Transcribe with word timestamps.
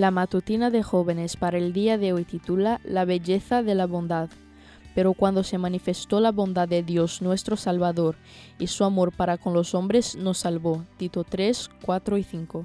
La 0.00 0.10
matutina 0.10 0.70
de 0.70 0.82
jóvenes 0.82 1.36
para 1.36 1.58
el 1.58 1.74
día 1.74 1.98
de 1.98 2.14
hoy 2.14 2.24
titula 2.24 2.80
La 2.84 3.04
belleza 3.04 3.62
de 3.62 3.74
la 3.74 3.86
bondad. 3.86 4.30
Pero 4.94 5.12
cuando 5.12 5.42
se 5.42 5.58
manifestó 5.58 6.20
la 6.20 6.32
bondad 6.32 6.66
de 6.66 6.82
Dios 6.82 7.20
nuestro 7.20 7.54
Salvador 7.58 8.16
y 8.58 8.68
su 8.68 8.84
amor 8.84 9.12
para 9.12 9.36
con 9.36 9.52
los 9.52 9.74
hombres 9.74 10.16
nos 10.16 10.38
salvó. 10.38 10.86
Tito 10.96 11.22
3, 11.22 11.68
4 11.84 12.16
y 12.16 12.22
5. 12.22 12.64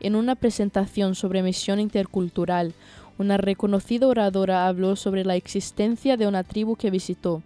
En 0.00 0.14
una 0.14 0.34
presentación 0.34 1.14
sobre 1.14 1.42
misión 1.42 1.80
intercultural, 1.80 2.74
una 3.16 3.38
reconocida 3.38 4.06
oradora 4.06 4.66
habló 4.66 4.96
sobre 4.96 5.24
la 5.24 5.36
existencia 5.36 6.18
de 6.18 6.26
una 6.26 6.44
tribu 6.44 6.76
que 6.76 6.90
visitó. 6.90 7.42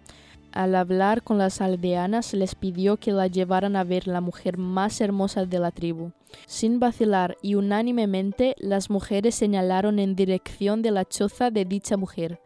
Al 0.55 0.73
hablar 0.75 1.21
con 1.21 1.37
las 1.37 1.59
aldeanas 1.59 2.33
les 2.33 2.55
pidió 2.55 2.95
que 2.95 3.11
la 3.11 3.27
llevaran 3.27 3.75
a 3.75 3.83
ver 3.83 4.07
la 4.07 4.21
mujer 4.21 4.57
más 4.57 5.01
hermosa 5.01 5.45
de 5.45 5.59
la 5.59 5.71
tribu. 5.71 6.13
Sin 6.47 6.79
vacilar 6.79 7.35
y 7.41 7.55
unánimemente 7.55 8.55
las 8.57 8.89
mujeres 8.89 9.35
señalaron 9.35 9.99
en 9.99 10.15
dirección 10.15 10.81
de 10.81 10.91
la 10.91 11.03
choza 11.03 11.51
de 11.51 11.65
dicha 11.65 11.97
mujer. 11.97 12.39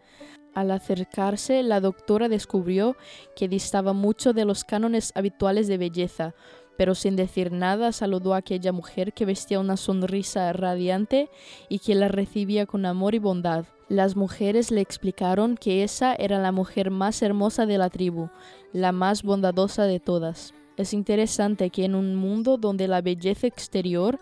Al 0.56 0.72
acercarse, 0.72 1.62
la 1.62 1.82
doctora 1.82 2.30
descubrió 2.30 2.98
que 3.36 3.48
distaba 3.48 3.94
mucho 3.94 4.34
de 4.34 4.44
los 4.44 4.64
cánones 4.64 5.12
habituales 5.14 5.68
de 5.68 5.78
belleza, 5.78 6.34
pero 6.80 6.96
sin 6.96 7.18
decir 7.18 7.52
nada 7.52 7.92
saludó 7.92 8.34
a 8.34 8.38
aquella 8.38 8.72
mujer 8.72 9.12
que 9.12 9.26
vestía 9.26 9.60
una 9.60 9.76
sonrisa 9.76 10.54
radiante 10.54 11.30
y 11.68 11.80
que 11.80 11.94
la 11.94 12.08
recibía 12.08 12.66
con 12.66 12.86
amor 12.86 13.16
y 13.16 13.20
bondad. 13.20 13.66
Las 13.90 14.16
mujeres 14.16 14.72
le 14.72 14.80
explicaron 14.80 15.58
que 15.58 15.84
esa 15.84 16.16
era 16.16 16.40
la 16.40 16.54
mujer 16.54 16.90
más 16.90 17.22
hermosa 17.22 17.66
de 17.66 17.78
la 17.78 17.90
tribu, 17.90 18.30
la 18.72 18.94
más 18.94 19.24
bondadosa 19.24 19.84
de 19.84 20.00
todas. 20.00 20.54
Es 20.78 20.94
interesante 20.94 21.70
que 21.70 21.84
en 21.84 21.96
un 21.96 22.16
mundo 22.16 22.56
donde 22.56 22.88
la 22.88 23.02
belleza 23.02 23.48
exterior 23.48 24.18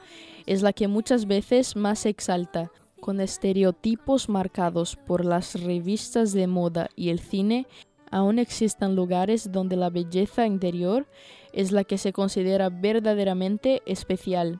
es 0.47 0.63
la 0.63 0.73
que 0.73 0.87
muchas 0.87 1.27
veces 1.27 1.75
más 1.75 1.99
se 1.99 2.09
exalta, 2.09 2.71
con 2.99 3.21
estereotipos 3.21 4.29
marcados 4.29 4.95
por 4.95 5.25
las 5.25 5.61
revistas 5.61 6.33
de 6.33 6.47
moda 6.47 6.89
y 6.95 7.09
el 7.09 7.19
cine, 7.19 7.67
aún 8.11 8.39
existan 8.39 8.95
lugares 8.95 9.51
donde 9.51 9.75
la 9.75 9.89
belleza 9.89 10.45
interior 10.45 11.07
es 11.53 11.71
la 11.71 11.83
que 11.83 11.97
se 11.97 12.13
considera 12.13 12.69
verdaderamente 12.69 13.81
especial. 13.85 14.59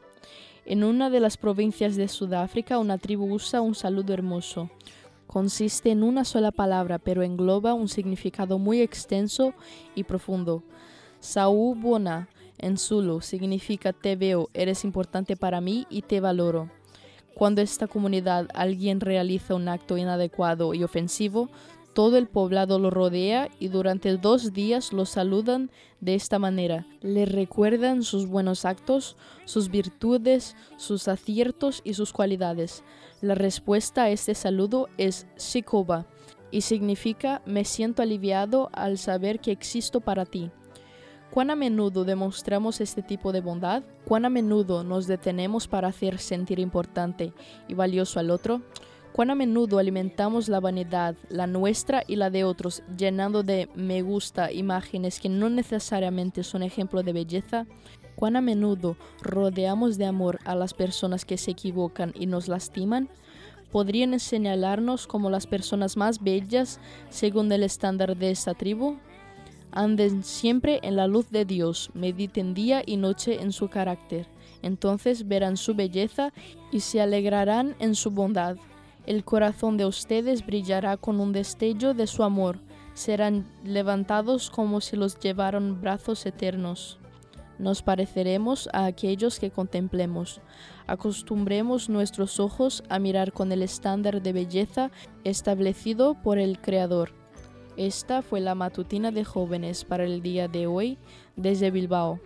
En 0.65 0.83
una 0.83 1.09
de 1.09 1.19
las 1.19 1.37
provincias 1.37 1.95
de 1.95 2.07
Sudáfrica, 2.07 2.77
una 2.77 2.97
tribu 2.97 3.33
usa 3.33 3.61
un 3.61 3.75
saludo 3.75 4.13
hermoso. 4.13 4.69
Consiste 5.25 5.91
en 5.91 6.03
una 6.03 6.25
sola 6.25 6.51
palabra, 6.51 6.99
pero 6.99 7.23
engloba 7.23 7.73
un 7.73 7.87
significado 7.87 8.59
muy 8.59 8.81
extenso 8.81 9.53
y 9.95 10.03
profundo. 10.03 10.63
Saubona 11.19 12.29
en 12.57 12.77
Zulu 12.77 13.21
significa 13.21 13.93
te 13.93 14.15
veo, 14.15 14.49
eres 14.53 14.83
importante 14.83 15.35
para 15.35 15.61
mí 15.61 15.85
y 15.89 16.01
te 16.01 16.19
valoro. 16.19 16.69
Cuando 17.33 17.61
esta 17.61 17.87
comunidad 17.87 18.47
alguien 18.53 18.99
realiza 18.99 19.53
un 19.53 19.67
acto 19.67 19.95
inadecuado 19.95 20.73
y 20.73 20.83
ofensivo, 20.83 21.49
todo 21.97 22.19
el 22.19 22.27
poblado 22.27 22.77
lo 22.77 22.91
rodea 22.91 23.49
y 23.57 23.69
durante 23.69 24.15
dos 24.17 24.53
días 24.53 24.93
lo 24.93 25.07
saludan 25.07 25.71
de 25.99 26.13
esta 26.13 26.37
manera. 26.37 26.85
Le 27.01 27.25
recuerdan 27.25 28.03
sus 28.03 28.27
buenos 28.27 28.65
actos, 28.65 29.17
sus 29.45 29.71
virtudes, 29.71 30.55
sus 30.77 31.07
aciertos 31.07 31.81
y 31.83 31.95
sus 31.95 32.13
cualidades. 32.13 32.83
La 33.19 33.33
respuesta 33.33 34.03
a 34.03 34.09
este 34.11 34.35
saludo 34.35 34.89
es 34.99 35.25
Sikoba 35.37 36.05
y 36.51 36.61
significa 36.61 37.41
me 37.47 37.65
siento 37.65 38.03
aliviado 38.03 38.69
al 38.73 38.99
saber 38.99 39.39
que 39.39 39.49
existo 39.49 39.99
para 39.99 40.27
ti. 40.27 40.51
¿Cuán 41.31 41.49
a 41.49 41.55
menudo 41.55 42.05
demostramos 42.05 42.79
este 42.79 43.01
tipo 43.01 43.31
de 43.31 43.41
bondad? 43.41 43.81
¿Cuán 44.05 44.25
a 44.25 44.29
menudo 44.29 44.83
nos 44.83 45.07
detenemos 45.07 45.67
para 45.67 45.87
hacer 45.87 46.19
sentir 46.19 46.59
importante 46.59 47.33
y 47.67 47.73
valioso 47.73 48.19
al 48.19 48.29
otro? 48.29 48.61
Cuán 49.17 49.31
a 49.31 49.35
menudo 49.35 49.79
alimentamos 49.79 50.47
la 50.47 50.59
vanidad, 50.59 51.15
la 51.29 51.47
nuestra 51.47 52.03
y 52.05 52.17
la 52.17 52.29
de 52.29 52.43
otros, 52.43 52.83
llenando 52.95 53.41
de 53.41 53.67
me 53.73 54.03
gusta 54.03 54.51
imágenes 54.51 55.19
que 55.19 55.27
no 55.27 55.49
necesariamente 55.49 56.43
son 56.43 56.61
ejemplo 56.61 57.01
de 57.01 57.13
belleza, 57.13 57.65
cuán 58.15 58.35
a 58.35 58.41
menudo 58.41 58.95
rodeamos 59.23 59.97
de 59.97 60.05
amor 60.05 60.37
a 60.45 60.53
las 60.53 60.75
personas 60.75 61.25
que 61.25 61.39
se 61.39 61.49
equivocan 61.49 62.13
y 62.13 62.27
nos 62.27 62.47
lastiman, 62.47 63.09
podrían 63.71 64.19
señalarnos 64.19 65.07
como 65.07 65.31
las 65.31 65.47
personas 65.47 65.97
más 65.97 66.23
bellas 66.23 66.79
según 67.09 67.51
el 67.51 67.63
estándar 67.63 68.15
de 68.15 68.29
esta 68.29 68.53
tribu. 68.53 68.97
Anden 69.71 70.23
siempre 70.23 70.79
en 70.83 70.95
la 70.95 71.07
luz 71.07 71.31
de 71.31 71.43
Dios, 71.43 71.89
mediten 71.95 72.53
día 72.53 72.83
y 72.85 72.97
noche 72.97 73.41
en 73.41 73.51
su 73.51 73.67
carácter. 73.67 74.27
Entonces 74.61 75.27
verán 75.27 75.57
su 75.57 75.73
belleza 75.73 76.33
y 76.71 76.81
se 76.81 77.01
alegrarán 77.01 77.75
en 77.79 77.95
su 77.95 78.11
bondad. 78.11 78.57
El 79.07 79.23
corazón 79.23 79.77
de 79.77 79.85
ustedes 79.85 80.45
brillará 80.45 80.97
con 80.97 81.21
un 81.21 81.31
destello 81.31 81.93
de 81.93 82.07
su 82.07 82.23
amor. 82.23 82.59
Serán 82.93 83.45
levantados 83.63 84.49
como 84.49 84.81
si 84.81 84.97
los 84.97 85.17
llevaran 85.17 85.79
brazos 85.79 86.25
eternos. 86.25 86.99
Nos 87.57 87.81
pareceremos 87.81 88.67
a 88.73 88.85
aquellos 88.85 89.39
que 89.39 89.49
contemplemos. 89.49 90.41
Acostumbremos 90.87 91.87
nuestros 91.87 92.41
ojos 92.41 92.83
a 92.89 92.99
mirar 92.99 93.31
con 93.31 93.53
el 93.53 93.63
estándar 93.63 94.21
de 94.21 94.33
belleza 94.33 94.91
establecido 95.23 96.21
por 96.21 96.37
el 96.37 96.59
Creador. 96.59 97.13
Esta 97.77 98.21
fue 98.21 98.41
la 98.41 98.55
matutina 98.55 99.11
de 99.11 99.23
jóvenes 99.23 99.85
para 99.85 100.03
el 100.03 100.21
día 100.21 100.49
de 100.49 100.67
hoy 100.67 100.97
desde 101.37 101.71
Bilbao. 101.71 102.19